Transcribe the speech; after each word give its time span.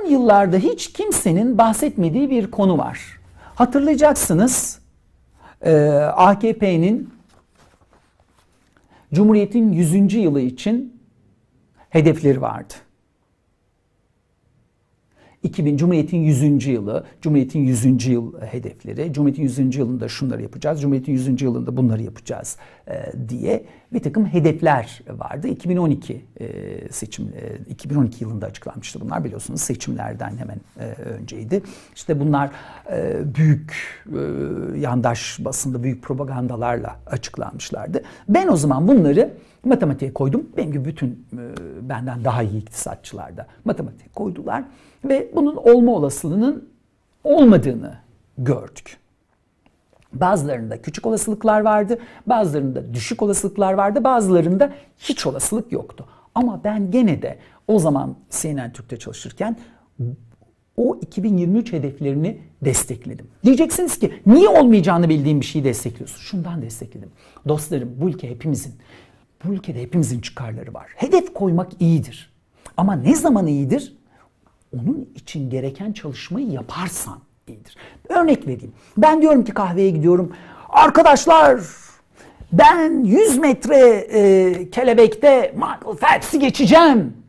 son 0.00 0.10
yıllarda 0.10 0.56
hiç 0.56 0.92
kimsenin 0.92 1.58
bahsetmediği 1.58 2.30
bir 2.30 2.50
konu 2.50 2.78
var. 2.78 3.20
Hatırlayacaksınız 3.54 4.80
e, 5.62 5.72
AKP'nin 6.16 7.10
Cumhuriyet'in 9.14 9.72
100. 9.72 10.14
yılı 10.14 10.40
için 10.40 11.00
hedefleri 11.90 12.40
vardı. 12.40 12.74
2000 15.42 15.76
Cumhuriyet'in 15.76 16.18
100. 16.18 16.66
yılı, 16.66 17.04
Cumhuriyet'in 17.22 17.60
100. 17.60 18.06
yıl 18.06 18.40
hedefleri, 18.40 19.12
Cumhuriyet'in 19.12 19.42
100. 19.42 19.76
yılında 19.76 20.08
şunları 20.08 20.42
yapacağız, 20.42 20.80
Cumhuriyet'in 20.80 21.12
100. 21.12 21.42
yılında 21.42 21.76
bunları 21.76 22.02
yapacağız 22.02 22.56
diye 23.28 23.64
bir 23.92 24.02
takım 24.02 24.26
hedefler 24.26 25.00
vardı. 25.08 25.48
2012 25.48 26.24
e, 26.40 26.48
seçim 26.92 27.24
e, 27.24 27.70
2012 27.70 28.24
yılında 28.24 28.46
açıklanmıştı 28.46 29.00
bunlar 29.00 29.24
biliyorsunuz 29.24 29.60
seçimlerden 29.60 30.36
hemen 30.36 30.60
e, 30.80 30.84
önceydi. 31.02 31.62
İşte 31.94 32.20
bunlar 32.20 32.50
e, 32.92 33.20
büyük 33.34 33.74
e, 34.06 34.20
yandaş 34.78 35.38
basında 35.40 35.82
büyük 35.82 36.02
propagandalarla 36.02 36.96
açıklanmışlardı. 37.06 38.02
Ben 38.28 38.48
o 38.48 38.56
zaman 38.56 38.88
bunları 38.88 39.34
matematiğe 39.64 40.14
koydum. 40.14 40.46
Benim 40.56 40.72
gibi 40.72 40.84
bütün 40.84 41.26
e, 41.32 41.88
benden 41.88 42.24
daha 42.24 42.42
iyi 42.42 42.62
iktisatçılar 42.62 43.36
da 43.36 43.46
matematiğe 43.64 44.08
koydular 44.14 44.64
ve 45.04 45.30
bunun 45.34 45.56
olma 45.56 45.92
olasılığının 45.92 46.68
olmadığını 47.24 47.94
gördük. 48.38 48.99
Bazılarında 50.12 50.82
küçük 50.82 51.06
olasılıklar 51.06 51.60
vardı, 51.60 51.98
bazılarında 52.26 52.94
düşük 52.94 53.22
olasılıklar 53.22 53.72
vardı, 53.72 54.04
bazılarında 54.04 54.72
hiç 54.98 55.26
olasılık 55.26 55.72
yoktu. 55.72 56.06
Ama 56.34 56.64
ben 56.64 56.90
gene 56.90 57.22
de 57.22 57.38
o 57.68 57.78
zaman 57.78 58.16
CNN 58.30 58.72
Türk'te 58.72 58.98
çalışırken 58.98 59.56
o 60.76 60.98
2023 61.02 61.72
hedeflerini 61.72 62.38
destekledim. 62.64 63.26
Diyeceksiniz 63.44 63.98
ki 63.98 64.12
niye 64.26 64.48
olmayacağını 64.48 65.08
bildiğim 65.08 65.40
bir 65.40 65.46
şeyi 65.46 65.64
destekliyorsun? 65.64 66.20
Şundan 66.20 66.62
destekledim. 66.62 67.10
Dostlarım 67.48 67.96
bu 68.00 68.08
ülke 68.08 68.30
hepimizin. 68.30 68.74
Bu 69.44 69.52
ülkede 69.52 69.82
hepimizin 69.82 70.20
çıkarları 70.20 70.74
var. 70.74 70.86
Hedef 70.96 71.34
koymak 71.34 71.72
iyidir. 71.80 72.32
Ama 72.76 72.94
ne 72.94 73.14
zaman 73.14 73.46
iyidir? 73.46 73.96
Onun 74.72 75.08
için 75.14 75.50
gereken 75.50 75.92
çalışmayı 75.92 76.50
yaparsan 76.50 77.18
iyidir. 77.50 77.76
Örnek 78.08 78.46
vereyim. 78.46 78.72
Ben 78.96 79.22
diyorum 79.22 79.44
ki 79.44 79.52
kahveye 79.54 79.90
gidiyorum. 79.90 80.32
Arkadaşlar 80.68 81.60
ben 82.52 83.04
100 83.04 83.38
metre 83.38 83.78
e, 84.10 84.70
kelebekte 84.70 85.54
Michael 85.54 85.96
Phelps'i 86.00 86.38
geçeceğim. 86.38 87.20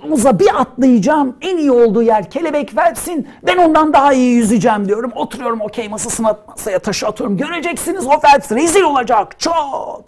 Havuza 0.00 0.38
bir 0.38 0.60
atlayacağım. 0.60 1.36
En 1.40 1.56
iyi 1.56 1.70
olduğu 1.70 2.02
yer 2.02 2.30
kelebek 2.30 2.76
Phelps'in. 2.76 3.28
Ben 3.42 3.56
ondan 3.56 3.92
daha 3.92 4.12
iyi 4.12 4.34
yüzeceğim 4.34 4.88
diyorum. 4.88 5.12
Oturuyorum 5.14 5.60
okey 5.60 5.88
masasına 5.88 6.38
masaya 6.48 6.78
taşı 6.78 7.06
atıyorum. 7.06 7.36
Göreceksiniz 7.36 8.06
o 8.06 8.20
Phelps 8.20 8.52
rezil 8.52 8.82
olacak. 8.82 9.40
Çok. 9.40 10.04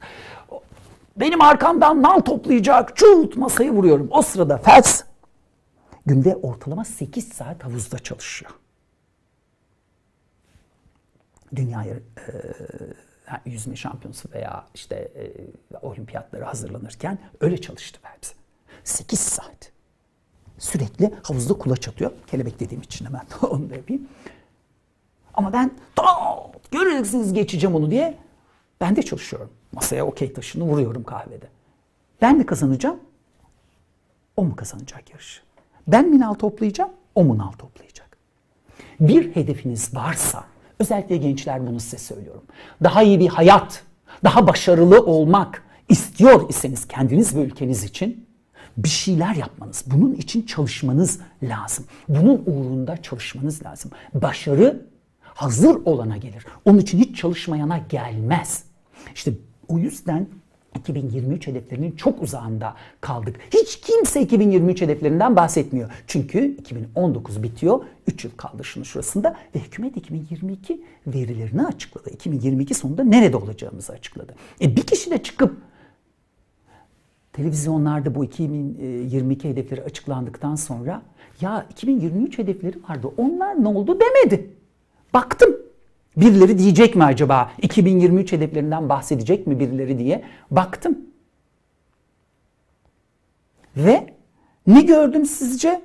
Benim 1.16 1.42
arkamdan 1.42 2.02
nal 2.02 2.20
toplayacak. 2.20 2.96
Çut 2.96 3.36
masayı 3.36 3.70
vuruyorum. 3.70 4.08
O 4.10 4.22
sırada 4.22 4.56
Phelps 4.56 5.02
günde 6.06 6.36
ortalama 6.42 6.84
8 6.84 7.28
saat 7.28 7.64
havuzda 7.64 7.98
çalışıyor. 7.98 8.52
Dünya 11.56 11.84
e, 11.84 12.00
yüzme 13.46 13.76
şampiyonası 13.76 14.32
veya 14.32 14.66
işte 14.74 14.94
e, 14.96 15.32
olimpiyatlara 15.82 16.46
hazırlanırken 16.48 17.18
öyle 17.40 17.60
çalıştı 17.60 18.00
Phelps. 18.02 18.32
8 18.84 19.18
saat. 19.18 19.72
Sürekli 20.58 21.14
havuzda 21.22 21.54
kulaç 21.54 21.88
atıyor. 21.88 22.12
Kelebek 22.26 22.60
dediğim 22.60 22.82
için 22.82 23.06
hemen 23.06 23.22
onu 23.50 23.70
da 23.70 23.74
yapayım. 23.76 24.08
Ama 25.34 25.52
ben 25.52 25.70
göreceksiniz 26.70 27.32
geçeceğim 27.32 27.76
onu 27.76 27.90
diye 27.90 28.18
ben 28.80 28.96
de 28.96 29.02
çalışıyorum. 29.02 29.50
Masaya 29.72 30.06
okey 30.06 30.32
taşını 30.32 30.64
vuruyorum 30.64 31.04
kahvede. 31.04 31.48
Ben 32.22 32.36
mi 32.36 32.46
kazanacağım? 32.46 33.00
O 34.36 34.44
mu 34.44 34.56
kazanacak 34.56 35.10
yarışı? 35.10 35.42
Ben 35.88 36.08
mi 36.08 36.20
nal 36.20 36.34
toplayacağım? 36.34 36.90
O 37.14 37.24
mu 37.24 37.38
nal 37.38 37.52
toplayacak? 37.52 38.16
Bir 39.00 39.36
hedefiniz 39.36 39.94
varsa, 39.94 40.44
özellikle 40.80 41.16
gençler 41.16 41.66
bunu 41.66 41.80
size 41.80 41.98
söylüyorum. 41.98 42.42
Daha 42.82 43.02
iyi 43.02 43.20
bir 43.20 43.28
hayat, 43.28 43.82
daha 44.24 44.46
başarılı 44.46 45.00
olmak 45.04 45.62
istiyor 45.88 46.48
iseniz 46.48 46.88
kendiniz 46.88 47.36
ve 47.36 47.40
ülkeniz 47.42 47.84
için 47.84 48.26
bir 48.76 48.88
şeyler 48.88 49.34
yapmanız, 49.34 49.84
bunun 49.86 50.14
için 50.14 50.42
çalışmanız 50.42 51.20
lazım. 51.42 51.84
Bunun 52.08 52.42
uğrunda 52.46 53.02
çalışmanız 53.02 53.64
lazım. 53.64 53.90
Başarı 54.14 54.86
hazır 55.20 55.76
olana 55.84 56.16
gelir. 56.16 56.46
Onun 56.64 56.78
için 56.78 56.98
hiç 56.98 57.16
çalışmayana 57.16 57.78
gelmez. 57.78 58.64
İşte 59.14 59.32
o 59.68 59.78
yüzden 59.78 60.26
2023 60.78 61.46
hedeflerinin 61.46 61.96
çok 61.96 62.22
uzağında 62.22 62.74
kaldık. 63.00 63.36
Hiç 63.54 63.80
kimse 63.80 64.20
2023 64.20 64.80
hedeflerinden 64.82 65.36
bahsetmiyor. 65.36 65.90
Çünkü 66.06 66.44
2019 66.44 67.42
bitiyor. 67.42 67.84
3 68.06 68.24
yıl 68.24 68.32
kaldı 68.36 68.64
şunun 68.64 68.84
şurasında 68.84 69.36
ve 69.54 69.58
hükümet 69.58 69.96
2022 69.96 70.82
verilerini 71.06 71.66
açıkladı. 71.66 72.10
2022 72.10 72.74
sonunda 72.74 73.04
nerede 73.04 73.36
olacağımızı 73.36 73.92
açıkladı. 73.92 74.34
E 74.60 74.76
bir 74.76 74.82
kişi 74.82 75.10
de 75.10 75.22
çıkıp 75.22 75.56
televizyonlarda 77.32 78.14
bu 78.14 78.24
2022 78.24 79.48
hedefleri 79.48 79.82
açıklandıktan 79.82 80.54
sonra 80.54 81.02
ya 81.40 81.66
2023 81.70 82.38
hedefleri 82.38 82.76
vardı 82.88 83.08
onlar 83.16 83.64
ne 83.64 83.68
oldu 83.68 83.98
demedi. 84.00 84.50
Baktım 85.14 85.56
Birileri 86.16 86.58
diyecek 86.58 86.96
mi 86.96 87.04
acaba 87.04 87.52
2023 87.62 88.32
hedeflerinden 88.32 88.88
bahsedecek 88.88 89.46
mi 89.46 89.60
birileri 89.60 89.98
diye 89.98 90.24
baktım. 90.50 90.98
Ve 93.76 94.14
ne 94.66 94.82
gördüm 94.82 95.26
sizce? 95.26 95.82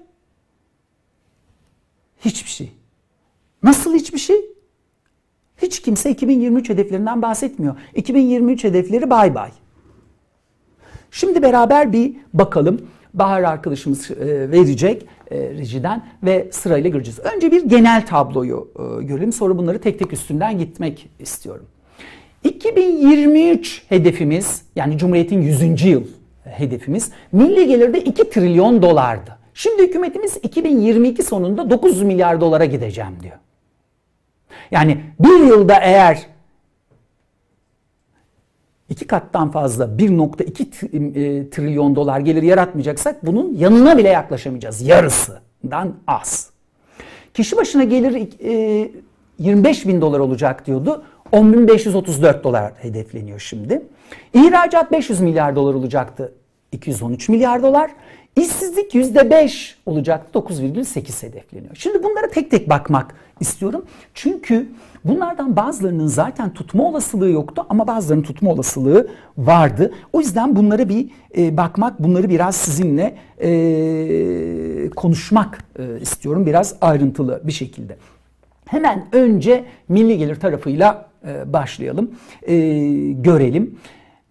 Hiçbir 2.20 2.50
şey. 2.50 2.72
Nasıl 3.64 3.94
hiçbir 3.94 4.20
şey? 4.20 4.42
Hiç 5.58 5.82
kimse 5.82 6.12
2023 6.12 6.70
hedeflerinden 6.70 7.22
bahsetmiyor. 7.22 7.76
2023 7.96 8.64
hedefleri 8.64 9.10
bay 9.10 9.36
bay. 9.36 9.52
Şimdi 11.12 11.42
beraber 11.42 11.94
bir 11.94 12.16
bakalım. 12.34 12.90
Bahar 13.14 13.44
arkadaşımız 13.44 14.12
e, 14.12 14.52
verecek 14.52 15.08
e, 15.32 15.38
rejiden 15.38 16.06
ve 16.24 16.48
sırayla 16.52 16.90
göreceğiz. 16.90 17.20
Önce 17.36 17.52
bir 17.52 17.66
genel 17.66 18.06
tabloyu 18.06 18.72
e, 18.76 19.04
görelim. 19.04 19.34
Sonra 19.34 19.58
bunları 19.58 19.82
tek 19.82 20.00
tek 20.00 20.14
üstünden 20.14 20.58
gitmek 20.58 21.10
istiyorum. 21.20 21.66
2023 22.44 23.84
hedefimiz 23.90 24.62
yani 24.76 24.98
Cumhuriyet'in 24.98 25.42
100. 25.42 25.86
yıl 25.86 26.04
hedefimiz 26.44 27.12
milli 27.32 27.68
gelirde 27.68 28.02
2 28.02 28.30
trilyon 28.30 28.82
dolardı. 28.82 29.38
Şimdi 29.54 29.84
hükümetimiz 29.84 30.38
2022 30.44 31.24
sonunda 31.24 31.70
9 31.70 32.02
milyar 32.02 32.42
dolara 32.42 32.66
gideceğim 32.66 33.18
diyor. 33.24 33.38
Yani 34.72 34.98
bir 35.20 35.48
yılda 35.48 35.80
eğer 35.82 36.35
iki 38.90 39.08
kattan 39.08 39.52
fazla 39.52 39.86
1.2 39.86 40.64
e, 40.96 41.50
trilyon 41.50 41.96
dolar 41.96 42.20
gelir 42.20 42.44
yaratmayacaksak 42.44 43.26
bunun 43.26 43.54
yanına 43.54 43.98
bile 43.98 44.10
yaklaşamayacağız. 44.10 44.82
Yarısından 44.82 45.94
az. 46.08 46.50
Kişi 47.34 47.58
başına 47.58 47.84
gelir 47.84 48.30
25 49.40 49.86
e, 49.86 49.90
bin 49.90 50.02
dolar 50.02 50.20
olacak 50.20 50.66
diyordu. 50.66 51.04
10.534 51.32 52.44
dolar 52.44 52.74
hedefleniyor 52.78 53.40
şimdi. 53.40 53.82
İhracat 54.34 54.92
500 54.92 55.20
milyar 55.20 55.56
dolar 55.56 55.74
olacaktı. 55.74 56.34
213 56.72 57.30
milyar 57.30 57.64
dolar. 57.64 57.92
İşsizlik 58.36 58.96
%5 58.96 59.74
olacaktı. 59.86 60.40
9,8 60.40 61.28
hedefleniyor. 61.28 61.76
Şimdi 61.76 62.04
bunlara 62.04 62.28
tek 62.28 62.52
tek 62.52 62.70
bakmak 62.70 63.16
istiyorum. 63.40 63.86
Çünkü 64.14 64.68
Bunlardan 65.06 65.56
bazılarının 65.56 66.08
zaten 66.08 66.54
tutma 66.54 66.84
olasılığı 66.84 67.30
yoktu 67.30 67.66
ama 67.70 67.88
bazılarının 67.88 68.24
tutma 68.24 68.52
olasılığı 68.52 69.08
vardı. 69.38 69.94
O 70.14 70.20
yüzden 70.20 70.56
bunlara 70.56 70.90
bir 70.90 71.10
e, 71.38 71.58
bakmak, 71.58 72.04
bunları 72.04 72.30
biraz 72.30 72.56
sizinle 72.56 73.16
e, 73.42 74.90
konuşmak 74.96 75.64
e, 75.80 76.00
istiyorum 76.02 76.46
biraz 76.46 76.76
ayrıntılı 76.82 77.42
bir 77.44 77.52
şekilde. 77.52 77.98
Hemen 78.66 79.06
önce 79.12 79.66
milli 79.90 80.18
gelir 80.18 80.36
tarafıyla 80.36 81.10
e, 81.28 81.54
başlayalım, 81.54 82.12
e, 82.48 82.56
görelim 83.12 83.80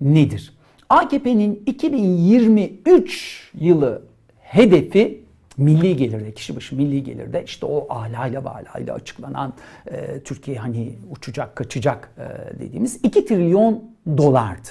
nedir. 0.00 0.55
AKP'nin 0.88 1.62
2023 1.67 3.50
yılı 3.61 4.03
hedefi 4.41 5.24
milli 5.56 5.97
gelirde, 5.97 6.33
kişi 6.33 6.56
başı 6.56 6.77
milli 6.77 7.05
gelirde 7.05 7.45
işte 7.45 7.67
o 7.67 7.87
alayla 7.89 8.45
bağlayla 8.45 8.95
açıklanan 8.95 9.53
e, 9.87 10.21
Türkiye 10.21 10.59
hani 10.59 10.99
uçacak, 11.11 11.56
kaçacak 11.56 12.11
e, 12.19 12.59
dediğimiz 12.61 13.01
2 13.03 13.27
trilyon 13.27 13.85
dolardı. 14.17 14.69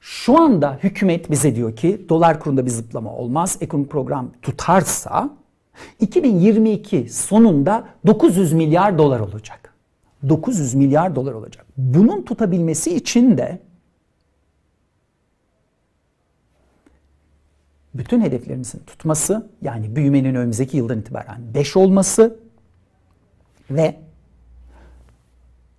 Şu 0.00 0.40
anda 0.40 0.78
hükümet 0.82 1.30
bize 1.30 1.56
diyor 1.56 1.76
ki 1.76 2.06
dolar 2.08 2.40
kurunda 2.40 2.66
bir 2.66 2.70
zıplama 2.70 3.12
olmaz. 3.14 3.58
Ekonomik 3.60 3.90
program 3.90 4.30
tutarsa 4.42 5.30
2022 6.00 7.08
sonunda 7.08 7.84
900 8.06 8.52
milyar 8.52 8.98
dolar 8.98 9.20
olacak. 9.20 9.74
900 10.28 10.74
milyar 10.74 11.16
dolar 11.16 11.32
olacak. 11.32 11.66
Bunun 11.76 12.22
tutabilmesi 12.22 12.96
için 12.96 13.38
de 13.38 13.58
bütün 17.94 18.20
hedeflerimizin 18.20 18.82
tutması 18.86 19.50
yani 19.62 19.96
büyümenin 19.96 20.34
önümüzdeki 20.34 20.76
yıldan 20.76 20.98
itibaren 20.98 21.54
5 21.54 21.76
olması 21.76 22.36
ve 23.70 24.00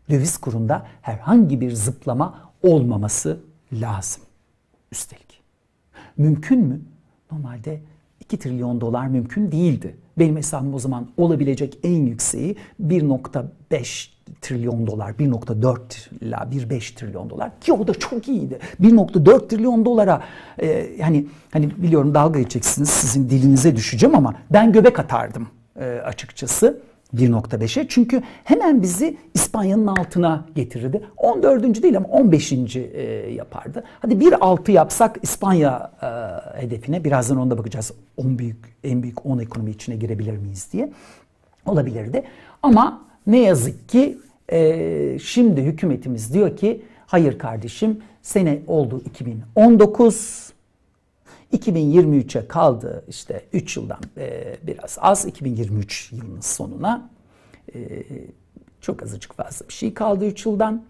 döviz 0.09 0.37
kurunda 0.37 0.87
herhangi 1.01 1.61
bir 1.61 1.71
zıplama 1.71 2.51
olmaması 2.63 3.39
lazım. 3.73 4.23
Üstelik. 4.91 5.41
Mümkün 6.17 6.59
mü? 6.59 6.81
Normalde 7.31 7.81
2 8.19 8.39
trilyon 8.39 8.81
dolar 8.81 9.07
mümkün 9.07 9.51
değildi. 9.51 9.97
Benim 10.19 10.37
hesabım 10.37 10.73
o 10.73 10.79
zaman 10.79 11.07
olabilecek 11.17 11.77
en 11.83 12.05
yükseği 12.05 12.55
1.5 12.83 14.07
trilyon 14.41 14.87
dolar, 14.87 15.11
1.4 15.11 15.77
ila 16.21 16.37
1.5 16.37 16.95
trilyon 16.95 17.29
dolar 17.29 17.59
ki 17.61 17.73
o 17.73 17.87
da 17.87 17.93
çok 17.93 18.27
iyiydi. 18.27 18.59
1.4 18.81 19.47
trilyon 19.47 19.85
dolara 19.85 20.23
e, 20.57 20.67
yani 20.99 21.25
hani 21.51 21.69
biliyorum 21.77 22.13
dalga 22.13 22.39
geçeceksiniz 22.39 22.89
sizin 22.89 23.29
dilinize 23.29 23.75
düşeceğim 23.75 24.15
ama 24.15 24.35
ben 24.49 24.71
göbek 24.71 24.99
atardım 24.99 25.47
e, 25.79 25.85
açıkçası. 25.85 26.81
1.5'e. 27.13 27.87
Çünkü 27.87 28.21
hemen 28.43 28.81
bizi 28.81 29.17
İspanya'nın 29.33 29.87
altına 29.87 30.45
getirirdi. 30.55 31.01
14. 31.17 31.83
değil 31.83 31.97
ama 31.97 32.07
15. 32.07 32.51
E, 32.51 33.01
yapardı. 33.35 33.83
Hadi 33.99 34.13
1.6 34.13 34.71
yapsak 34.71 35.17
İspanya 35.21 35.91
e, 36.01 36.07
hedefine 36.61 37.03
birazdan 37.03 37.37
onda 37.37 37.57
bakacağız. 37.57 37.91
10 38.17 38.39
büyük 38.39 38.57
en 38.83 39.03
büyük 39.03 39.25
10 39.25 39.39
ekonomi 39.39 39.71
içine 39.71 39.95
girebilir 39.95 40.37
miyiz 40.37 40.67
diye. 40.73 40.91
Olabilirdi. 41.65 42.23
Ama 42.63 43.01
ne 43.27 43.39
yazık 43.39 43.89
ki 43.89 44.17
e, 44.51 45.19
şimdi 45.19 45.61
hükümetimiz 45.61 46.33
diyor 46.33 46.57
ki 46.57 46.81
hayır 47.07 47.39
kardeşim 47.39 48.01
sene 48.21 48.59
oldu 48.67 49.01
2019 49.05 50.54
2023'e 51.53 52.47
kaldı 52.47 53.05
işte 53.07 53.45
3 53.53 53.77
yıldan 53.77 53.99
e, 54.17 54.57
biraz 54.63 54.97
az 55.01 55.25
2023 55.25 56.11
yılının 56.11 56.41
sonuna 56.41 57.09
e, 57.75 58.03
çok 58.81 59.03
azıcık 59.03 59.33
fazla 59.33 59.67
bir 59.67 59.73
şey 59.73 59.93
kaldı 59.93 60.25
3 60.25 60.45
yıldan 60.45 60.85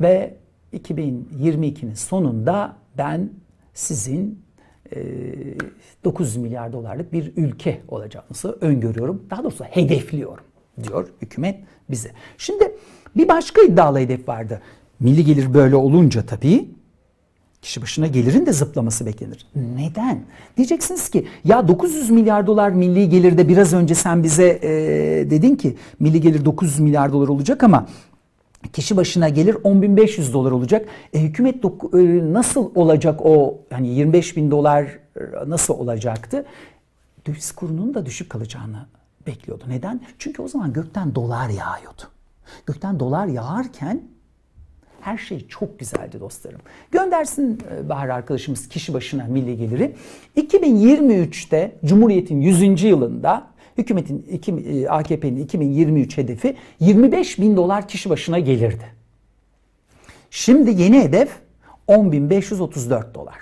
ve 0.00 0.36
2022'nin 0.72 1.94
sonunda 1.94 2.76
ben 2.98 3.30
sizin 3.74 4.44
e, 4.92 5.02
900 6.04 6.36
milyar 6.36 6.72
dolarlık 6.72 7.12
bir 7.12 7.32
ülke 7.36 7.80
olacağınızı 7.88 8.58
öngörüyorum. 8.60 9.26
Daha 9.30 9.42
doğrusu 9.42 9.64
hedefliyorum 9.64 10.44
diyor 10.82 11.08
hükümet 11.22 11.60
bize. 11.90 12.10
Şimdi 12.38 12.76
bir 13.16 13.28
başka 13.28 13.62
iddialı 13.62 13.98
hedef 13.98 14.28
vardı. 14.28 14.62
Milli 15.00 15.24
gelir 15.24 15.54
böyle 15.54 15.76
olunca 15.76 16.26
tabii 16.26 16.68
kişi 17.64 17.82
başına 17.82 18.06
gelirin 18.06 18.46
de 18.46 18.52
zıplaması 18.52 19.06
beklenir. 19.06 19.46
Neden? 19.54 20.20
Diyeceksiniz 20.56 21.08
ki 21.08 21.26
ya 21.44 21.68
900 21.68 22.10
milyar 22.10 22.46
dolar 22.46 22.70
milli 22.70 23.08
gelirde 23.08 23.48
biraz 23.48 23.72
önce 23.72 23.94
sen 23.94 24.22
bize 24.22 24.58
e, 24.62 24.70
dedin 25.30 25.56
ki 25.56 25.76
milli 26.00 26.20
gelir 26.20 26.44
900 26.44 26.78
milyar 26.78 27.12
dolar 27.12 27.28
olacak 27.28 27.62
ama 27.62 27.86
kişi 28.72 28.96
başına 28.96 29.28
gelir 29.28 29.54
10.500 29.54 30.32
dolar 30.32 30.50
olacak. 30.50 30.88
E, 31.12 31.20
hükümet 31.20 31.64
e, 31.64 31.68
nasıl 32.32 32.70
olacak 32.74 33.20
o 33.24 33.58
hani 33.70 33.88
25 33.88 34.36
bin 34.36 34.50
dolar 34.50 34.84
e, 35.16 35.20
nasıl 35.46 35.74
olacaktı? 35.74 36.44
Döviz 37.26 37.52
kurunun 37.52 37.94
da 37.94 38.06
düşük 38.06 38.30
kalacağını 38.30 38.86
bekliyordu. 39.26 39.64
Neden? 39.68 40.00
Çünkü 40.18 40.42
o 40.42 40.48
zaman 40.48 40.72
gökten 40.72 41.14
dolar 41.14 41.48
yağıyordu. 41.48 42.02
Gökten 42.66 43.00
dolar 43.00 43.26
yağarken 43.26 44.02
her 45.04 45.18
şey 45.18 45.48
çok 45.48 45.78
güzeldi 45.78 46.20
dostlarım. 46.20 46.60
Göndersin 46.90 47.60
e, 47.76 47.88
Bahar 47.88 48.08
arkadaşımız 48.08 48.68
kişi 48.68 48.94
başına 48.94 49.24
milli 49.24 49.56
geliri. 49.56 49.94
2023'te 50.36 51.76
Cumhuriyet'in 51.84 52.40
100. 52.40 52.82
yılında 52.82 53.46
hükümetin 53.78 54.26
e, 54.66 54.88
AKP'nin 54.88 55.36
2023 55.44 56.18
hedefi 56.18 56.56
25 56.80 57.38
bin 57.38 57.56
dolar 57.56 57.88
kişi 57.88 58.10
başına 58.10 58.38
gelirdi. 58.38 58.84
Şimdi 60.30 60.82
yeni 60.82 61.02
hedef 61.02 61.30
10.534 61.88 63.14
dolar. 63.14 63.38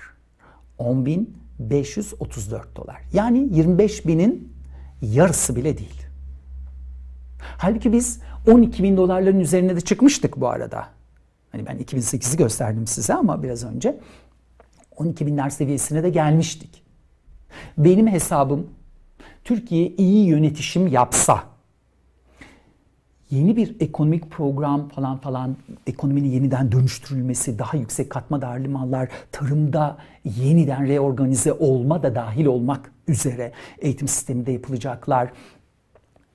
10.534 0.79 2.77
dolar. 2.77 2.97
Yani 3.13 3.49
25 3.53 4.07
binin 4.07 4.53
yarısı 5.03 5.57
bile 5.57 5.79
değil. 5.79 6.03
Halbuki 7.59 7.93
biz 7.93 8.21
12 8.51 8.83
bin 8.83 8.97
dolarların 8.97 9.41
üzerine 9.41 9.77
de 9.77 9.81
çıkmıştık 9.81 10.41
bu 10.41 10.49
arada. 10.49 11.02
Hani 11.53 11.67
ben 11.67 11.79
2008'i 11.79 12.37
gösterdim 12.37 12.87
size 12.87 13.15
ama 13.15 13.43
biraz 13.43 13.65
önce 13.65 13.99
12 14.97 15.27
binler 15.27 15.51
seviyesine 15.51 16.03
de 16.03 16.11
gelmiştik. 16.11 16.83
Benim 17.79 18.07
hesabım 18.07 18.67
Türkiye 19.45 19.89
iyi 19.89 20.27
yönetişim 20.27 20.87
yapsa 20.87 21.43
yeni 23.31 23.57
bir 23.57 23.77
ekonomik 23.81 24.31
program 24.31 24.89
falan 24.89 25.19
falan 25.19 25.57
ekonominin 25.87 26.29
yeniden 26.29 26.73
dönüştürülmesi, 26.73 27.59
daha 27.59 27.77
yüksek 27.77 28.11
katma 28.11 28.43
değerli 28.43 28.69
mallar, 28.69 29.09
tarımda 29.33 29.97
yeniden 30.25 30.89
reorganize 30.89 31.53
olma 31.53 32.03
da 32.03 32.15
dahil 32.15 32.47
olmak 32.47 32.93
üzere 33.09 33.53
eğitim 33.79 34.09
sisteminde 34.09 34.53
yapılacaklar 34.53 35.33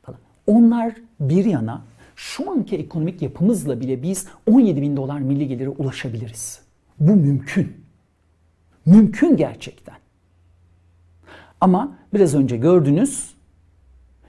falan. 0.01 0.19
Onlar 0.47 0.93
bir 1.19 1.45
yana 1.45 1.81
şu 2.17 2.51
anki 2.51 2.77
ekonomik 2.77 3.21
yapımızla 3.21 3.79
bile 3.81 4.03
biz 4.03 4.27
17 4.47 4.81
bin 4.81 4.97
dolar 4.97 5.19
milli 5.19 5.47
gelire 5.47 5.69
ulaşabiliriz. 5.69 6.59
Bu 6.99 7.15
mümkün. 7.15 7.85
Mümkün 8.85 9.37
gerçekten. 9.37 9.95
Ama 11.61 11.97
biraz 12.13 12.35
önce 12.35 12.57
gördünüz 12.57 13.33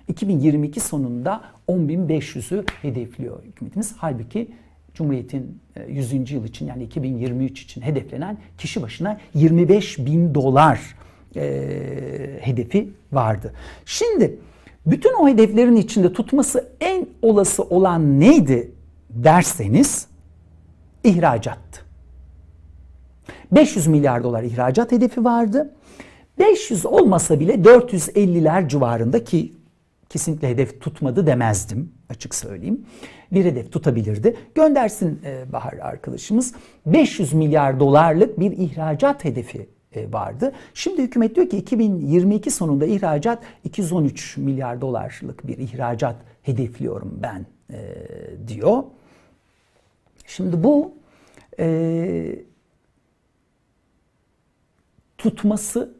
2022 0.08 0.80
sonunda 0.80 1.44
10.500'ü 1.68 2.64
hedefliyor 2.82 3.44
hükümetimiz. 3.44 3.94
Halbuki 3.96 4.50
Cumhuriyet'in 4.94 5.60
100. 5.88 6.12
E, 6.12 6.16
yıl 6.16 6.44
için 6.44 6.66
yani 6.66 6.82
2023 6.84 7.62
için 7.62 7.80
hedeflenen 7.80 8.38
kişi 8.58 8.82
başına 8.82 9.20
25 9.34 9.98
bin 9.98 10.34
dolar 10.34 10.96
e, 11.36 12.38
hedefi 12.40 12.90
vardı. 13.12 13.52
Şimdi 13.84 14.38
bütün 14.90 15.12
o 15.12 15.28
hedeflerin 15.28 15.76
içinde 15.76 16.12
tutması 16.12 16.68
en 16.80 17.06
olası 17.22 17.62
olan 17.62 18.20
neydi 18.20 18.72
derseniz 19.10 20.06
ihracattı. 21.04 21.80
500 23.52 23.86
milyar 23.86 24.22
dolar 24.22 24.42
ihracat 24.42 24.92
hedefi 24.92 25.24
vardı. 25.24 25.74
500 26.38 26.86
olmasa 26.86 27.40
bile 27.40 27.54
450'ler 27.54 28.68
civarında 28.68 29.24
ki 29.24 29.52
kesinlikle 30.08 30.48
hedef 30.48 30.80
tutmadı 30.80 31.26
demezdim 31.26 31.92
açık 32.08 32.34
söyleyeyim. 32.34 32.86
Bir 33.32 33.44
hedef 33.44 33.72
tutabilirdi. 33.72 34.36
Göndersin 34.54 35.20
e, 35.24 35.52
Bahar 35.52 35.72
arkadaşımız 35.72 36.54
500 36.86 37.32
milyar 37.32 37.80
dolarlık 37.80 38.40
bir 38.40 38.52
ihracat 38.52 39.24
hedefi 39.24 39.68
vardı. 39.96 40.52
Şimdi 40.74 41.02
hükümet 41.02 41.36
diyor 41.36 41.48
ki 41.48 41.56
2022 41.56 42.50
sonunda 42.50 42.86
ihracat 42.86 43.42
213 43.64 44.36
milyar 44.36 44.80
dolarlık 44.80 45.46
bir 45.46 45.58
ihracat 45.58 46.16
hedefliyorum 46.42 47.18
ben 47.22 47.46
e, 47.70 47.78
diyor. 48.48 48.82
Şimdi 50.26 50.64
bu 50.64 50.94
e, 51.58 52.38
tutması 55.18 55.97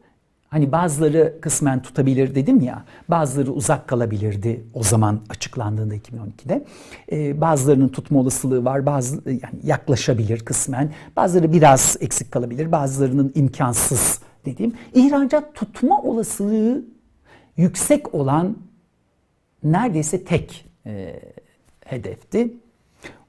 Hani 0.49 0.71
bazıları 0.71 1.37
kısmen 1.41 1.81
tutabilir 1.81 2.35
dedim 2.35 2.61
ya, 2.61 2.85
bazıları 3.09 3.51
uzak 3.51 3.87
kalabilirdi 3.87 4.63
o 4.73 4.83
zaman 4.83 5.19
açıklandığında 5.29 5.95
2012'de. 5.95 6.65
Ee, 7.11 7.41
bazılarının 7.41 7.89
tutma 7.89 8.19
olasılığı 8.19 8.65
var, 8.65 8.85
bazı 8.85 9.29
yani 9.29 9.59
yaklaşabilir 9.63 10.39
kısmen. 10.39 10.91
Bazıları 11.15 11.53
biraz 11.53 11.97
eksik 11.99 12.31
kalabilir, 12.31 12.71
bazılarının 12.71 13.31
imkansız 13.35 14.19
dediğim. 14.45 14.73
İhracat 14.93 15.55
tutma 15.55 16.01
olasılığı 16.01 16.85
yüksek 17.57 18.15
olan 18.15 18.57
neredeyse 19.63 20.23
tek 20.23 20.65
e, 20.85 21.19
hedefti. 21.85 22.53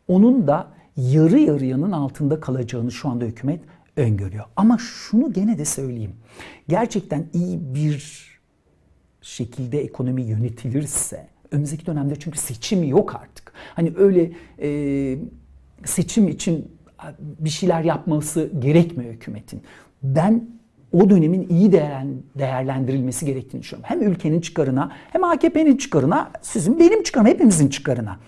Onun 0.08 0.46
da 0.46 0.68
yarı 0.96 1.38
yarıyanın 1.38 1.92
altında 1.92 2.40
kalacağını 2.40 2.92
şu 2.92 3.08
anda 3.08 3.24
hükümet 3.24 3.60
öngörüyor. 4.00 4.44
Ama 4.56 4.78
şunu 4.78 5.32
gene 5.32 5.58
de 5.58 5.64
söyleyeyim. 5.64 6.12
Gerçekten 6.68 7.26
iyi 7.32 7.74
bir 7.74 8.30
şekilde 9.22 9.80
ekonomi 9.80 10.22
yönetilirse 10.22 11.26
önümüzdeki 11.50 11.86
dönemde 11.86 12.16
çünkü 12.16 12.38
seçim 12.38 12.84
yok 12.84 13.14
artık. 13.14 13.52
Hani 13.74 13.92
öyle 13.96 14.30
e, 14.62 15.18
seçim 15.84 16.28
için 16.28 16.68
bir 17.18 17.50
şeyler 17.50 17.82
yapması 17.82 18.50
gerekmiyor 18.58 19.12
hükümetin. 19.12 19.62
Ben 20.02 20.48
o 20.92 21.10
dönemin 21.10 21.48
iyi 21.48 21.72
değerlendirilmesi 22.38 23.26
gerektiğini 23.26 23.62
düşünüyorum. 23.62 23.88
Hem 23.88 24.12
ülkenin 24.12 24.40
çıkarına 24.40 24.92
hem 25.12 25.24
AKP'nin 25.24 25.76
çıkarına, 25.76 26.30
sizin 26.42 26.78
benim 26.78 27.02
çıkarıma, 27.02 27.28
hepimizin 27.28 27.68
çıkarına. 27.68 28.18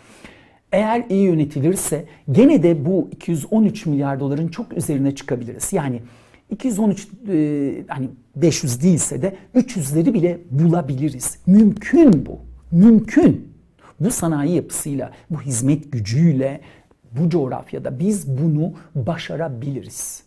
Eğer 0.73 1.05
iyi 1.09 1.23
yönetilirse 1.23 2.05
gene 2.33 2.62
de 2.62 2.85
bu 2.85 3.09
213 3.12 3.87
milyar 3.87 4.21
doların 4.21 4.49
çok 4.49 4.73
üzerine 4.76 5.14
çıkabiliriz. 5.14 5.73
Yani 5.73 6.02
213 6.50 7.09
e, 7.29 7.85
hani 7.88 8.09
500 8.37 8.83
değilse 8.83 9.23
de 9.23 9.37
300'leri 9.55 10.14
bile 10.14 10.38
bulabiliriz. 10.50 11.38
Mümkün 11.47 12.26
bu. 12.26 12.38
Mümkün. 12.76 13.52
Bu 14.00 14.11
sanayi 14.11 14.55
yapısıyla, 14.55 15.11
bu 15.31 15.41
hizmet 15.41 15.93
gücüyle 15.93 16.61
bu 17.12 17.31
coğrafyada 17.31 17.99
biz 17.99 18.29
bunu 18.38 18.73
başarabiliriz. 18.95 20.23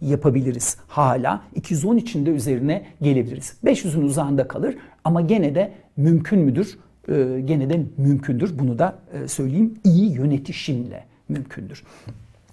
Yapabiliriz. 0.00 0.76
Hala 0.88 1.42
213'ün 1.60 2.26
de 2.26 2.30
üzerine 2.30 2.86
gelebiliriz. 3.02 3.56
500'ün 3.64 4.02
uzağında 4.02 4.48
kalır 4.48 4.76
ama 5.04 5.20
gene 5.20 5.54
de 5.54 5.72
mümkün 5.96 6.38
müdür? 6.38 6.78
Ee, 7.08 7.40
gene 7.44 7.70
de 7.70 7.82
mümkündür. 7.96 8.58
Bunu 8.58 8.78
da 8.78 8.98
e, 9.12 9.28
söyleyeyim. 9.28 9.74
İyi 9.84 10.12
yönetişimle 10.12 11.04
mümkündür. 11.28 11.84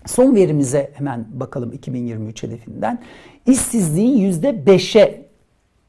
Son 0.06 0.36
verimize 0.36 0.92
hemen 0.94 1.26
bakalım 1.34 1.74
2023 1.74 2.44
hedefinden. 2.44 3.02
İşsizliğin 3.48 4.32
%5'e 4.32 5.26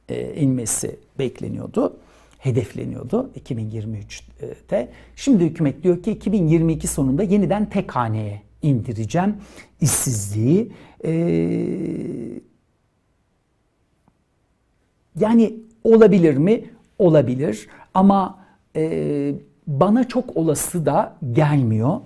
e, 0.08 0.35
inmesi 0.35 0.96
bekleniyordu. 1.18 1.96
Hedefleniyordu 2.38 3.30
2023'te. 3.44 4.88
Şimdi 5.16 5.44
hükümet 5.44 5.82
diyor 5.82 6.02
ki 6.02 6.11
2022 6.11 6.87
sonunda 6.87 7.23
yeniden 7.23 7.70
tek 7.70 7.96
haneye 7.96 8.42
indireceğim 8.62 9.35
işsizliği. 9.80 10.73
Ee, 11.04 11.11
yani 15.20 15.54
olabilir 15.85 16.37
mi? 16.37 16.64
Olabilir 16.99 17.68
ama 17.94 18.45
e, 18.76 19.35
bana 19.66 20.09
çok 20.09 20.37
olası 20.37 20.87
da 20.87 21.16
gelmiyor. 21.33 22.00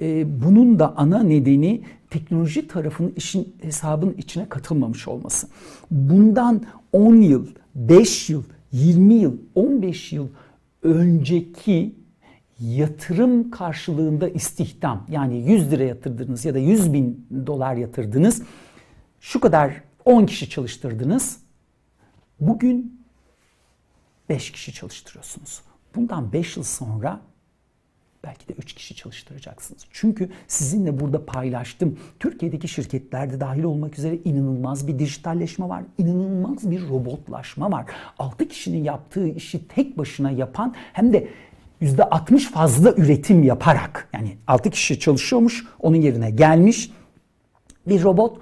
E, 0.00 0.40
bunun 0.42 0.78
da 0.78 0.96
ana 0.96 1.22
nedeni 1.22 1.82
teknoloji 2.10 2.68
tarafının 2.68 3.12
işin 3.16 3.56
hesabın 3.62 4.14
içine 4.18 4.48
katılmamış 4.48 5.08
olması. 5.08 5.48
Bundan 5.90 6.62
10 6.92 7.16
yıl, 7.16 7.46
5 7.74 8.30
yıl, 8.30 8.42
20 8.72 9.14
yıl, 9.14 9.36
15 9.54 10.12
yıl 10.12 10.28
önceki 10.82 11.94
yatırım 12.60 13.50
karşılığında 13.50 14.28
istihdam 14.28 15.06
yani 15.10 15.50
100 15.50 15.70
lira 15.70 15.84
yatırdınız 15.84 16.44
ya 16.44 16.54
da 16.54 16.58
100 16.58 16.92
bin 16.92 17.26
dolar 17.46 17.76
yatırdınız 17.76 18.42
şu 19.20 19.40
kadar 19.40 19.82
10 20.04 20.26
kişi 20.26 20.50
çalıştırdınız 20.50 21.38
bugün 22.40 23.02
5 24.28 24.52
kişi 24.52 24.72
çalıştırıyorsunuz. 24.72 25.62
Bundan 25.94 26.32
5 26.32 26.56
yıl 26.56 26.64
sonra 26.64 27.20
belki 28.24 28.48
de 28.48 28.52
3 28.52 28.72
kişi 28.72 28.94
çalıştıracaksınız. 28.94 29.82
Çünkü 29.90 30.30
sizinle 30.48 31.00
burada 31.00 31.26
paylaştım. 31.26 31.98
Türkiye'deki 32.20 32.68
şirketlerde 32.68 33.40
dahil 33.40 33.62
olmak 33.62 33.98
üzere 33.98 34.18
inanılmaz 34.24 34.88
bir 34.88 34.98
dijitalleşme 34.98 35.68
var. 35.68 35.82
İnanılmaz 35.98 36.70
bir 36.70 36.88
robotlaşma 36.88 37.72
var. 37.72 37.86
6 38.18 38.48
kişinin 38.48 38.84
yaptığı 38.84 39.28
işi 39.28 39.68
tek 39.68 39.98
başına 39.98 40.30
yapan 40.30 40.74
hem 40.92 41.12
de 41.12 41.28
%60 41.82 42.38
fazla 42.38 42.92
üretim 42.92 43.42
yaparak 43.42 44.08
yani 44.12 44.36
6 44.46 44.70
kişi 44.70 45.00
çalışıyormuş 45.00 45.66
onun 45.80 45.96
yerine 45.96 46.30
gelmiş 46.30 46.90
bir 47.86 48.02
robot 48.02 48.38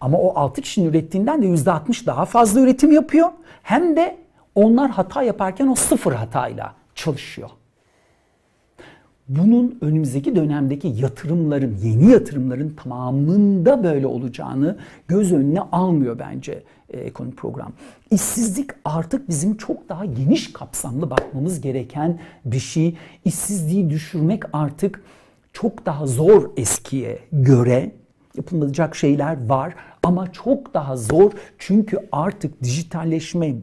ama 0.00 0.18
o 0.18 0.38
6 0.38 0.60
kişinin 0.60 0.88
ürettiğinden 0.88 1.42
de 1.42 1.46
%60 1.46 2.06
daha 2.06 2.24
fazla 2.24 2.60
üretim 2.60 2.92
yapıyor. 2.92 3.28
Hem 3.62 3.96
de 3.96 4.21
onlar 4.54 4.90
hata 4.90 5.22
yaparken 5.22 5.66
o 5.66 5.74
sıfır 5.74 6.12
hatayla 6.12 6.74
çalışıyor. 6.94 7.50
Bunun 9.28 9.78
önümüzdeki 9.80 10.36
dönemdeki 10.36 10.88
yatırımların, 10.88 11.76
yeni 11.82 12.10
yatırımların 12.10 12.76
tamamında 12.82 13.84
böyle 13.84 14.06
olacağını 14.06 14.76
göz 15.08 15.32
önüne 15.32 15.60
almıyor 15.60 16.18
bence 16.18 16.62
e, 16.90 17.00
ekonomi 17.00 17.34
program. 17.34 17.72
İşsizlik 18.10 18.70
artık 18.84 19.28
bizim 19.28 19.56
çok 19.56 19.88
daha 19.88 20.04
geniş 20.04 20.52
kapsamlı 20.52 21.10
bakmamız 21.10 21.60
gereken 21.60 22.20
bir 22.44 22.58
şey. 22.58 22.96
İşsizliği 23.24 23.90
düşürmek 23.90 24.42
artık 24.52 25.04
çok 25.52 25.86
daha 25.86 26.06
zor 26.06 26.50
eskiye 26.56 27.18
göre. 27.32 27.92
Yapılacak 28.36 28.96
şeyler 28.96 29.48
var 29.48 29.74
ama 30.02 30.32
çok 30.32 30.74
daha 30.74 30.96
zor 30.96 31.32
çünkü 31.58 31.98
artık 32.12 32.62
dijitalleşme, 32.62 33.54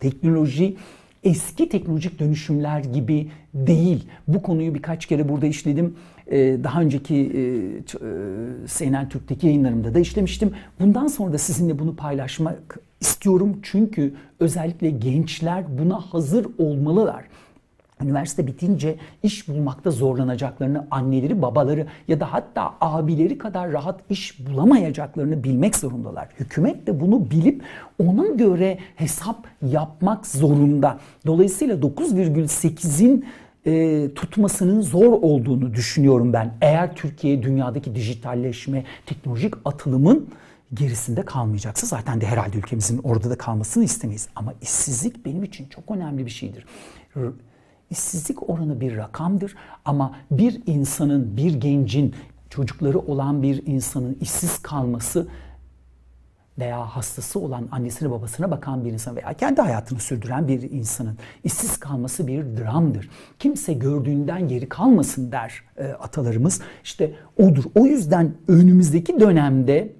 teknoloji 0.00 0.76
eski 1.24 1.68
teknolojik 1.68 2.18
dönüşümler 2.18 2.80
gibi 2.80 3.30
değil. 3.54 4.06
Bu 4.28 4.42
konuyu 4.42 4.74
birkaç 4.74 5.06
kere 5.06 5.28
burada 5.28 5.46
işledim. 5.46 5.96
Ee, 6.30 6.56
daha 6.64 6.80
önceki 6.80 7.14
e, 7.14 7.40
e, 7.40 7.80
CNN 8.66 9.08
Türk'teki 9.08 9.46
yayınlarımda 9.46 9.94
da 9.94 9.98
işlemiştim. 9.98 10.52
Bundan 10.80 11.06
sonra 11.06 11.32
da 11.32 11.38
sizinle 11.38 11.78
bunu 11.78 11.96
paylaşmak 11.96 12.78
istiyorum. 13.00 13.58
Çünkü 13.62 14.14
özellikle 14.40 14.90
gençler 14.90 15.64
buna 15.78 16.00
hazır 16.00 16.46
olmalılar 16.58 17.24
üniversite 18.02 18.46
bitince 18.46 18.96
iş 19.22 19.48
bulmakta 19.48 19.90
zorlanacaklarını, 19.90 20.86
anneleri, 20.90 21.42
babaları 21.42 21.86
ya 22.08 22.20
da 22.20 22.32
hatta 22.32 22.74
abileri 22.80 23.38
kadar 23.38 23.72
rahat 23.72 24.00
iş 24.10 24.46
bulamayacaklarını 24.46 25.44
bilmek 25.44 25.76
zorundalar. 25.76 26.28
Hükümet 26.40 26.86
de 26.86 27.00
bunu 27.00 27.30
bilip 27.30 27.62
ona 27.98 28.26
göre 28.26 28.78
hesap 28.96 29.46
yapmak 29.62 30.26
zorunda. 30.26 30.98
Dolayısıyla 31.26 31.76
9,8'in 31.76 33.24
e, 33.66 34.14
tutmasının 34.14 34.80
zor 34.80 35.12
olduğunu 35.12 35.74
düşünüyorum 35.74 36.32
ben. 36.32 36.54
Eğer 36.60 36.94
Türkiye 36.94 37.42
dünyadaki 37.42 37.94
dijitalleşme, 37.94 38.84
teknolojik 39.06 39.54
atılımın 39.64 40.28
gerisinde 40.74 41.22
kalmayacaksa 41.22 41.86
zaten 41.86 42.20
de 42.20 42.26
herhalde 42.26 42.58
ülkemizin 42.58 43.00
orada 43.02 43.30
da 43.30 43.38
kalmasını 43.38 43.84
istemeyiz. 43.84 44.28
Ama 44.36 44.54
işsizlik 44.62 45.26
benim 45.26 45.44
için 45.44 45.66
çok 45.68 45.90
önemli 45.90 46.26
bir 46.26 46.30
şeydir. 46.30 46.64
İşsizlik 47.90 48.50
oranı 48.50 48.80
bir 48.80 48.96
rakamdır 48.96 49.54
ama 49.84 50.14
bir 50.30 50.62
insanın, 50.66 51.36
bir 51.36 51.54
gencin, 51.54 52.14
çocukları 52.50 52.98
olan 52.98 53.42
bir 53.42 53.66
insanın 53.66 54.16
işsiz 54.20 54.58
kalması 54.62 55.28
veya 56.58 56.80
hastası 56.80 57.40
olan 57.40 57.68
annesine 57.72 58.10
babasına 58.10 58.50
bakan 58.50 58.84
bir 58.84 58.92
insan 58.92 59.16
veya 59.16 59.34
kendi 59.34 59.60
hayatını 59.60 59.98
sürdüren 59.98 60.48
bir 60.48 60.70
insanın 60.70 61.18
işsiz 61.44 61.76
kalması 61.76 62.26
bir 62.26 62.44
dramdır. 62.56 63.10
Kimse 63.38 63.72
gördüğünden 63.72 64.48
geri 64.48 64.68
kalmasın 64.68 65.32
der 65.32 65.62
e, 65.76 65.86
atalarımız. 65.86 66.60
İşte 66.84 67.12
odur. 67.36 67.64
O 67.74 67.86
yüzden 67.86 68.34
önümüzdeki 68.48 69.20
dönemde 69.20 69.92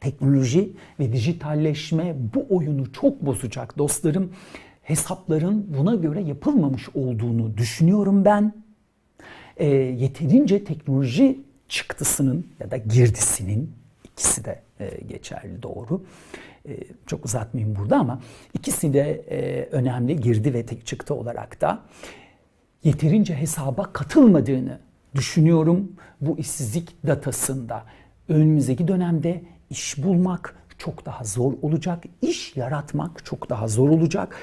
teknoloji 0.00 0.72
ve 1.00 1.12
dijitalleşme 1.12 2.16
bu 2.34 2.56
oyunu 2.56 2.92
çok 2.92 3.26
bozacak 3.26 3.78
dostlarım 3.78 4.30
hesapların 4.84 5.66
buna 5.78 5.94
göre 5.94 6.22
yapılmamış 6.22 6.88
olduğunu 6.94 7.56
düşünüyorum 7.56 8.24
ben. 8.24 8.52
E, 9.56 9.66
yeterince 9.76 10.64
teknoloji 10.64 11.40
çıktısının 11.68 12.46
ya 12.60 12.70
da 12.70 12.76
girdisinin 12.76 13.72
ikisi 14.04 14.44
de 14.44 14.62
e, 14.80 15.00
geçerli 15.08 15.62
doğru. 15.62 16.02
E, 16.68 16.78
çok 17.06 17.24
uzatmayayım 17.24 17.76
burada 17.76 17.96
ama 17.96 18.20
ikisi 18.54 18.92
de 18.92 19.24
e, 19.30 19.68
önemli 19.70 20.20
girdi 20.20 20.54
ve 20.54 20.66
tek 20.66 20.86
çıktı 20.86 21.14
olarak 21.14 21.60
da 21.60 21.82
yeterince 22.84 23.34
hesaba 23.34 23.92
katılmadığını 23.92 24.78
düşünüyorum 25.14 25.92
bu 26.20 26.38
işsizlik 26.38 27.06
datasında. 27.06 27.84
Önümüzdeki 28.28 28.88
dönemde 28.88 29.42
iş 29.70 30.02
bulmak 30.02 30.56
çok 30.78 31.06
daha 31.06 31.24
zor 31.24 31.52
olacak, 31.62 32.04
iş 32.22 32.56
yaratmak 32.56 33.24
çok 33.24 33.50
daha 33.50 33.68
zor 33.68 33.88
olacak. 33.88 34.36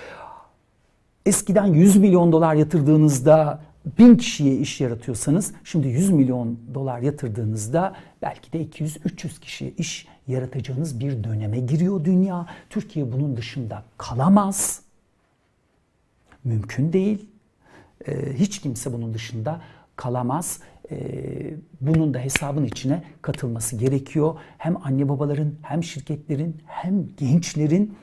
Eskiden 1.26 1.66
100 1.66 1.98
milyon 1.98 2.32
dolar 2.32 2.56
yatırdığınızda 2.56 3.62
bin 4.00 4.18
kişiye 4.18 4.56
iş 4.56 4.82
yaratıyorsanız 4.82 5.54
şimdi 5.64 5.88
100 5.88 6.10
milyon 6.10 6.60
dolar 6.74 7.00
yatırdığınızda 7.00 7.96
belki 8.22 8.54
de 8.54 8.66
200-300 8.66 9.40
kişiye 9.40 9.72
iş 9.72 10.08
yaratacağınız 10.28 11.00
bir 11.00 11.24
döneme 11.24 11.60
giriyor 11.60 12.06
dünya. 12.06 12.46
Türkiye 12.70 13.12
bunun 13.12 13.38
dışında 13.38 13.84
kalamaz. 13.98 14.82
Mümkün 16.44 16.94
değil. 16.94 17.26
Ee, 18.08 18.34
hiç 18.34 18.62
kimse 18.62 18.94
bunun 18.94 19.14
dışında 19.14 19.62
kalamaz. 19.96 20.60
Ee, 20.92 21.54
bunun 21.82 22.14
da 22.14 22.20
hesabın 22.20 22.66
içine 22.66 23.04
katılması 23.22 23.76
gerekiyor. 23.76 24.36
Hem 24.58 24.78
anne 24.86 25.10
babaların 25.10 25.54
hem 25.62 25.84
şirketlerin 25.84 26.58
hem 26.66 27.08
gençlerin 27.18 27.96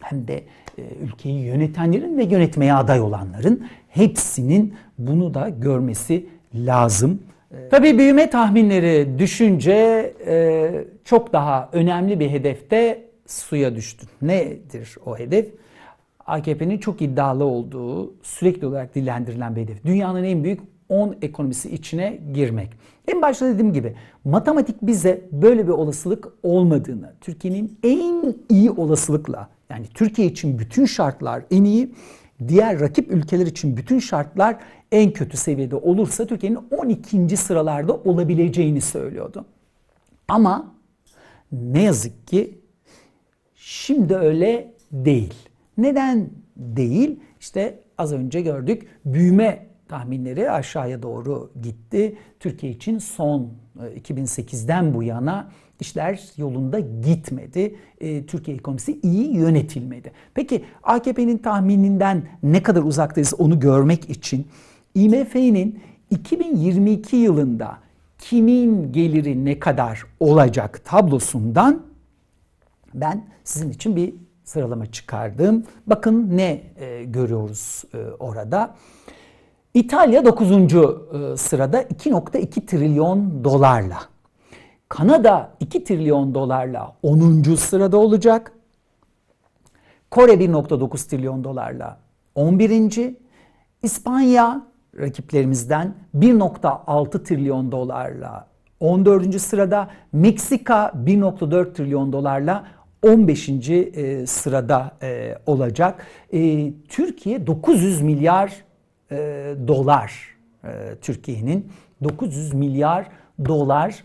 hem 0.00 0.28
de 0.28 0.42
e, 0.78 0.82
ülkeyi 1.02 1.44
yönetenlerin 1.44 2.18
ve 2.18 2.24
yönetmeye 2.24 2.74
aday 2.74 3.00
olanların 3.00 3.66
hepsinin 3.88 4.74
bunu 4.98 5.34
da 5.34 5.48
görmesi 5.48 6.26
lazım 6.54 7.20
Tabii 7.70 7.98
büyüme 7.98 8.30
tahminleri 8.30 9.18
düşünce 9.18 9.72
e, 10.26 10.70
çok 11.04 11.32
daha 11.32 11.68
önemli 11.72 12.20
bir 12.20 12.30
hedefte 12.30 13.04
suya 13.26 13.76
düştü. 13.76 14.06
Nedir 14.22 14.96
o 15.06 15.18
hedef? 15.18 15.46
AKP'nin 16.26 16.78
çok 16.78 17.02
iddialı 17.02 17.44
olduğu, 17.44 18.14
sürekli 18.22 18.66
olarak 18.66 18.94
dillendirilen 18.94 19.56
bir 19.56 19.60
hedef. 19.60 19.84
Dünyanın 19.84 20.24
en 20.24 20.44
büyük 20.44 20.60
10 20.88 21.16
ekonomisi 21.22 21.70
içine 21.70 22.18
girmek. 22.34 22.68
En 23.08 23.22
başta 23.22 23.46
dediğim 23.46 23.72
gibi 23.72 23.94
matematik 24.24 24.76
bize 24.82 25.20
böyle 25.32 25.66
bir 25.66 25.72
olasılık 25.72 26.28
olmadığını, 26.42 27.14
Türkiye'nin 27.20 27.78
en 27.82 28.34
iyi 28.48 28.70
olasılıkla 28.70 29.48
yani 29.70 29.86
Türkiye 29.94 30.28
için 30.28 30.58
bütün 30.58 30.86
şartlar 30.86 31.42
en 31.50 31.64
iyi, 31.64 31.94
diğer 32.48 32.80
rakip 32.80 33.10
ülkeler 33.10 33.46
için 33.46 33.76
bütün 33.76 33.98
şartlar 33.98 34.56
en 34.92 35.10
kötü 35.10 35.36
seviyede 35.36 35.76
olursa 35.76 36.26
Türkiye'nin 36.26 36.58
12. 36.70 37.36
sıralarda 37.36 37.94
olabileceğini 37.94 38.80
söylüyordu. 38.80 39.44
Ama 40.28 40.74
ne 41.52 41.82
yazık 41.82 42.26
ki 42.26 42.58
şimdi 43.54 44.16
öyle 44.16 44.74
değil. 44.92 45.34
Neden 45.78 46.30
değil? 46.56 47.20
İşte 47.40 47.78
az 47.98 48.12
önce 48.12 48.40
gördük 48.40 48.88
büyüme 49.04 49.66
tahminleri 49.88 50.50
aşağıya 50.50 51.02
doğru 51.02 51.50
gitti. 51.62 52.18
Türkiye 52.40 52.72
için 52.72 52.98
son 52.98 53.52
2008'den 53.78 54.84
e, 54.84 54.94
bu 54.94 55.02
yana 55.02 55.50
işler 55.80 56.20
yolunda 56.36 56.80
gitmedi. 56.80 57.76
E, 58.00 58.26
Türkiye 58.26 58.56
ekonomisi 58.56 59.00
iyi 59.02 59.34
yönetilmedi. 59.34 60.12
Peki 60.34 60.64
AKP'nin 60.82 61.38
tahmininden 61.38 62.22
ne 62.42 62.62
kadar 62.62 62.82
uzaktayız 62.82 63.34
onu 63.38 63.60
görmek 63.60 64.10
için 64.10 64.46
IMF'nin 64.94 65.80
2022 66.10 67.16
yılında 67.16 67.78
kimin 68.18 68.92
geliri 68.92 69.44
ne 69.44 69.58
kadar 69.58 70.02
olacak 70.20 70.80
tablosundan 70.84 71.82
ben 72.94 73.24
sizin 73.44 73.70
için 73.70 73.96
bir 73.96 74.14
sıralama 74.44 74.86
çıkardım. 74.86 75.64
Bakın 75.86 76.36
ne 76.36 76.62
e, 76.76 77.04
görüyoruz 77.04 77.84
e, 77.94 77.98
orada. 77.98 78.74
İtalya 79.74 80.24
9. 80.24 80.50
E, 80.50 81.36
sırada 81.36 81.82
2.2 81.82 82.66
trilyon 82.66 83.44
dolarla. 83.44 83.98
Kanada 84.88 85.50
2 85.60 85.84
trilyon 85.84 86.34
dolarla 86.34 86.96
10. 87.02 87.42
sırada 87.54 87.96
olacak. 87.96 88.52
Kore 90.10 90.32
1.9 90.32 91.08
trilyon 91.10 91.44
dolarla 91.44 91.98
11. 92.34 93.14
İspanya 93.82 94.62
rakiplerimizden 94.98 95.94
1.6 96.14 97.24
trilyon 97.24 97.72
dolarla 97.72 98.46
14. 98.80 99.40
sırada. 99.40 99.90
Meksika 100.12 100.92
1.4 101.04 101.72
trilyon 101.72 102.12
dolarla 102.12 102.66
15. 103.02 103.48
E, 103.48 104.26
sırada 104.26 104.92
e, 105.02 105.38
olacak. 105.46 106.06
E, 106.32 106.72
Türkiye 106.88 107.46
900 107.46 108.02
milyar 108.02 108.66
dolar 109.66 110.36
Türkiye'nin 111.00 111.72
900 112.04 112.54
milyar 112.54 113.08
dolar 113.44 114.02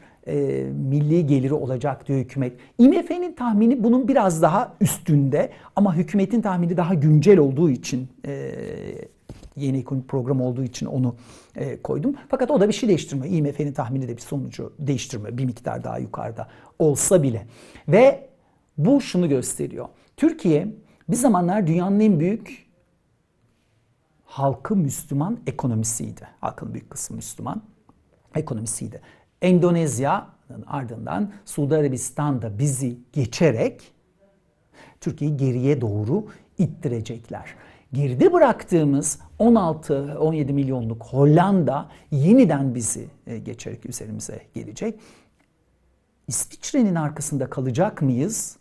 milli 0.73 1.27
geliri 1.27 1.53
olacak 1.53 2.07
diyor 2.07 2.19
hükümet. 2.19 2.53
IMF'nin 2.77 3.33
tahmini 3.33 3.83
bunun 3.83 4.07
biraz 4.07 4.41
daha 4.41 4.75
üstünde 4.81 5.49
ama 5.75 5.95
hükümetin 5.95 6.41
tahmini 6.41 6.77
daha 6.77 6.93
güncel 6.93 7.39
olduğu 7.39 7.69
için 7.69 8.07
yeni 9.55 9.77
ekonomik 9.77 10.09
program 10.09 10.41
olduğu 10.41 10.63
için 10.63 10.85
onu 10.85 11.15
e, 11.55 11.81
koydum. 11.81 12.15
Fakat 12.29 12.51
o 12.51 12.59
da 12.59 12.67
bir 12.67 12.73
şey 12.73 12.89
değiştirmiyor. 12.89 13.33
IMF'nin 13.33 13.73
tahmini 13.73 14.07
de 14.07 14.17
bir 14.17 14.21
sonucu 14.21 14.73
değiştirmiyor. 14.79 15.37
Bir 15.37 15.45
miktar 15.45 15.83
daha 15.83 15.97
yukarıda 15.97 16.47
olsa 16.79 17.23
bile. 17.23 17.47
Ve 17.87 18.29
bu 18.77 19.01
şunu 19.01 19.29
gösteriyor. 19.29 19.87
Türkiye 20.17 20.67
bir 21.09 21.15
zamanlar 21.15 21.67
dünyanın 21.67 21.99
en 21.99 22.19
büyük 22.19 22.71
halkı 24.25 24.75
Müslüman 24.75 25.39
ekonomisiydi. 25.47 26.27
Halkın 26.41 26.73
büyük 26.73 26.89
kısmı 26.89 27.15
Müslüman 27.15 27.61
ekonomisiydi. 28.35 29.01
Endonezya'nın 29.41 30.63
ardından 30.67 31.31
Suudi 31.45 31.75
Arabistan 31.75 32.41
da 32.41 32.59
bizi 32.59 32.97
geçerek 33.13 33.91
Türkiye'yi 35.01 35.37
geriye 35.37 35.81
doğru 35.81 36.25
ittirecekler 36.57 37.55
geride 37.93 38.33
bıraktığımız 38.33 39.19
16-17 39.39 40.53
milyonluk 40.53 41.03
Hollanda 41.03 41.89
yeniden 42.11 42.75
bizi 42.75 43.07
e, 43.27 43.37
geçerek 43.37 43.85
üzerimize 43.85 44.41
gelecek. 44.53 44.99
İsviçre'nin 46.27 46.95
arkasında 46.95 47.49
kalacak 47.49 48.01
mıyız? 48.01 48.57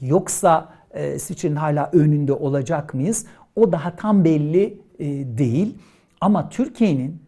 Yoksa 0.00 0.74
e, 0.90 1.14
İsviçre'nin 1.14 1.56
hala 1.56 1.90
önünde 1.92 2.32
olacak 2.32 2.94
mıyız? 2.94 3.26
O 3.56 3.72
daha 3.72 3.96
tam 3.96 4.24
belli 4.24 4.80
e, 4.98 5.04
değil. 5.38 5.78
Ama 6.20 6.48
Türkiye'nin 6.48 7.22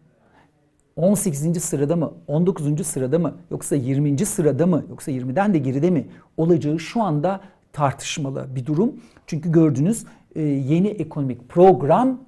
18. 0.99 1.63
sırada 1.63 1.95
mı, 1.95 2.13
19. 2.27 2.87
sırada 2.87 3.19
mı, 3.19 3.35
yoksa 3.51 3.75
20. 3.75 4.25
sırada 4.25 4.65
mı, 4.65 4.85
yoksa 4.89 5.11
20'den 5.11 5.53
de 5.53 5.57
geride 5.57 5.89
mi 5.89 6.07
olacağı 6.37 6.79
şu 6.79 7.01
anda 7.03 7.41
tartışmalı 7.73 8.47
bir 8.55 8.65
durum. 8.65 8.93
Çünkü 9.27 9.51
gördünüz 9.51 10.05
e, 10.35 10.41
yeni 10.41 10.87
ekonomik 10.87 11.49
program 11.49 12.19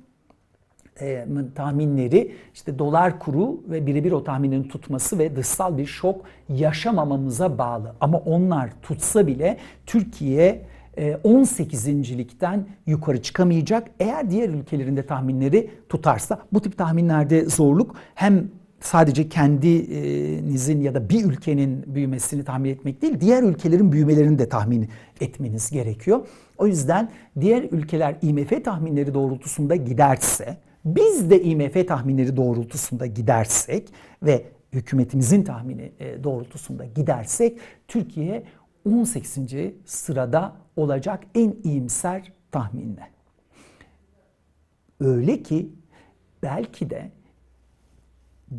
e, 1.01 1.25
tahminleri 1.55 2.35
işte 2.53 2.79
dolar 2.79 3.19
kuru 3.19 3.63
ve 3.69 3.87
birebir 3.87 4.11
o 4.11 4.23
tahminin 4.23 4.63
tutması 4.63 5.19
ve 5.19 5.35
dışsal 5.35 5.77
bir 5.77 5.85
şok 5.85 6.25
yaşamamamıza 6.49 7.57
bağlı. 7.57 7.95
Ama 7.99 8.17
onlar 8.17 8.69
tutsa 8.81 9.27
bile 9.27 9.57
Türkiye 9.85 10.65
18.likten 10.97 12.57
e, 12.57 12.65
yukarı 12.87 13.21
çıkamayacak. 13.21 13.87
Eğer 13.99 14.31
diğer 14.31 14.49
ülkelerin 14.49 14.97
de 14.97 15.05
tahminleri 15.05 15.69
tutarsa 15.89 16.39
bu 16.53 16.61
tip 16.61 16.77
tahminlerde 16.77 17.45
zorluk 17.45 17.95
hem 18.15 18.51
sadece 18.81 19.29
kendinizin 19.29 20.81
ya 20.81 20.95
da 20.95 21.09
bir 21.09 21.25
ülkenin 21.25 21.95
büyümesini 21.95 22.43
tahmin 22.43 22.69
etmek 22.69 23.01
değil, 23.01 23.19
diğer 23.19 23.43
ülkelerin 23.43 23.91
büyümelerini 23.91 24.39
de 24.39 24.49
tahmin 24.49 24.89
etmeniz 25.21 25.71
gerekiyor. 25.71 26.27
O 26.57 26.67
yüzden 26.67 27.11
diğer 27.39 27.63
ülkeler 27.63 28.15
IMF 28.21 28.63
tahminleri 28.63 29.13
doğrultusunda 29.13 29.75
giderse, 29.75 30.57
biz 30.85 31.29
de 31.29 31.41
IMF 31.43 31.87
tahminleri 31.87 32.37
doğrultusunda 32.37 33.05
gidersek 33.05 33.89
ve 34.23 34.45
hükümetimizin 34.73 35.43
tahmini 35.43 35.91
e, 35.99 36.23
doğrultusunda 36.23 36.85
gidersek 36.85 37.59
Türkiye 37.87 38.43
18. 38.85 39.37
sırada 39.85 40.55
olacak 40.75 41.23
en 41.35 41.55
iyimser 41.63 42.33
tahminle. 42.51 43.09
Öyle 44.99 45.43
ki 45.43 45.69
belki 46.43 46.89
de 46.89 47.11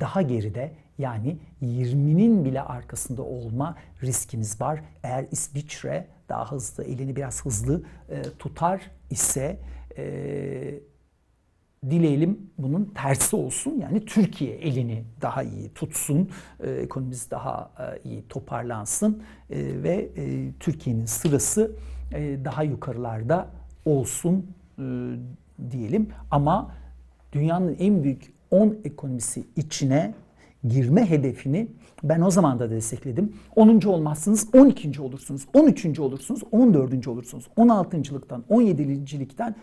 daha 0.01 0.23
geride 0.23 0.73
yani 0.99 1.39
20'nin 1.63 2.45
bile 2.45 2.63
arkasında 2.63 3.23
olma 3.23 3.77
riskimiz 4.03 4.61
var. 4.61 4.81
Eğer 5.03 5.27
İsviçre 5.31 6.07
daha 6.29 6.53
hızlı, 6.53 6.85
elini 6.85 7.17
biraz 7.17 7.45
hızlı 7.45 7.83
e, 8.09 8.23
tutar 8.23 8.91
ise 9.11 9.59
e, 9.97 10.75
dileyelim 11.91 12.51
bunun 12.59 12.85
tersi 12.85 13.37
olsun. 13.37 13.79
Yani 13.79 14.05
Türkiye 14.05 14.55
elini 14.55 15.05
daha 15.21 15.43
iyi 15.43 15.71
tutsun, 15.75 16.31
e, 16.61 16.71
ekonomimiz 16.71 17.31
daha 17.31 17.71
e, 17.79 18.09
iyi 18.09 18.29
toparlansın 18.29 19.23
e, 19.51 19.83
ve 19.83 20.09
e, 20.17 20.53
Türkiye'nin 20.61 21.05
sırası 21.05 21.73
e, 22.15 22.45
daha 22.45 22.63
yukarılarda 22.63 23.51
olsun 23.85 24.55
e, 24.79 24.83
diyelim. 25.71 26.09
Ama 26.31 26.75
dünyanın 27.33 27.77
en 27.79 28.05
büyük 28.05 28.32
10 28.53 28.79
ekonomisi 28.85 29.45
içine 29.57 30.15
girme 30.65 31.11
hedefini 31.11 31.69
ben 32.03 32.21
o 32.21 32.31
zaman 32.31 32.59
da 32.59 32.71
destekledim. 32.71 33.37
10. 33.57 33.81
olmazsınız 33.81 34.49
12. 34.55 35.01
olursunuz, 35.01 35.47
13. 35.55 35.99
olursunuz, 35.99 36.43
14. 36.53 37.09
olursunuz. 37.09 37.49
16.lıktan, 37.57 38.45
17.likten 38.51 39.55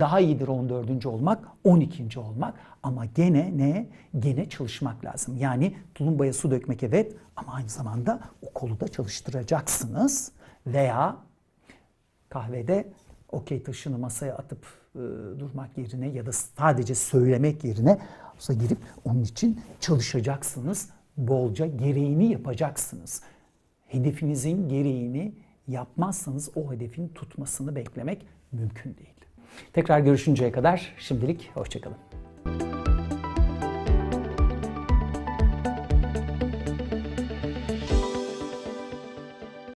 daha 0.00 0.20
iyidir 0.20 0.48
14. 0.48 1.06
olmak, 1.06 1.48
12. 1.64 2.18
olmak 2.18 2.54
ama 2.82 3.04
gene 3.06 3.58
ne? 3.58 3.88
Gene 4.18 4.48
çalışmak 4.48 5.04
lazım. 5.04 5.36
Yani 5.36 5.74
tulumbaya 5.94 6.32
su 6.32 6.50
dökmek 6.50 6.82
evet 6.82 7.12
ama 7.36 7.52
aynı 7.52 7.68
zamanda 7.68 8.20
o 8.42 8.50
kolu 8.50 8.80
da 8.80 8.88
çalıştıracaksınız 8.88 10.32
veya 10.66 11.16
kahvede 12.28 12.92
okey 13.32 13.62
taşını 13.62 13.98
masaya 13.98 14.36
atıp 14.36 14.66
e, 14.94 14.98
durmak 15.38 15.78
yerine 15.78 16.08
ya 16.08 16.26
da 16.26 16.32
sadece 16.32 16.94
söylemek 16.94 17.64
yerine 17.64 17.98
olsa 18.36 18.52
girip 18.52 18.78
onun 19.04 19.22
için 19.22 19.60
çalışacaksınız. 19.80 20.88
Bolca 21.16 21.66
gereğini 21.66 22.32
yapacaksınız. 22.32 23.22
Hedefinizin 23.86 24.68
gereğini 24.68 25.34
yapmazsanız 25.68 26.50
o 26.54 26.72
hedefin 26.72 27.08
tutmasını 27.08 27.76
beklemek 27.76 28.26
mümkün 28.52 28.96
değil. 28.96 29.14
Tekrar 29.72 30.00
görüşünceye 30.00 30.52
kadar 30.52 30.94
şimdilik 30.98 31.50
hoşçakalın. 31.54 32.83